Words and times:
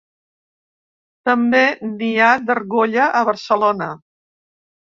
També 1.29 1.61
n'hi 1.91 2.09
ha 2.21 2.31
d'argolla 2.47 3.07
a 3.21 3.25
Barcelona. 3.31 3.95